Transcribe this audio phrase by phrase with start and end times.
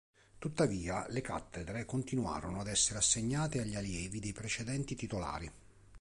[0.39, 5.51] Tuttavia, le cattedre continuarono ad essere assegnate agli allievi dei precedenti titolari.